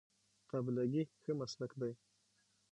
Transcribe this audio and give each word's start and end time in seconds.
قابله 0.49 0.83
ګي 0.91 1.03
ښه 1.21 1.31
مسلک 1.39 1.71
دی 1.79 1.91